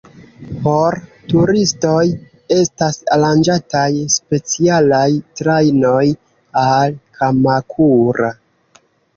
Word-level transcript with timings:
Por 0.61 0.95
turistoj 1.33 1.99
estas 2.55 2.97
aranĝataj 3.17 3.83
specialaj 4.15 5.05
trajnoj 5.43 6.03
al 6.67 6.97
Kamakura. 7.21 8.33